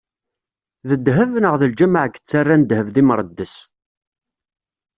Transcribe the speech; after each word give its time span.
D 0.89 0.91
ddheb, 0.99 1.31
neɣ 1.39 1.55
d 1.61 1.63
lǧameɛ 1.71 2.03
yettarran 2.07 2.61
ddheb 2.63 2.87
d 2.91 2.95
imreddes? 3.01 3.55